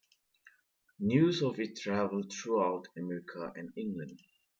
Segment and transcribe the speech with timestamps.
[0.97, 4.19] News of it traveled throughout America and England.